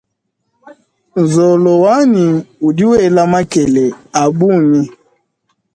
Nzolo 1.21 1.71
wanyi 1.83 2.27
udi 2.67 2.83
wela 2.91 3.21
makele 3.33 3.85
abunyi. 4.23 4.83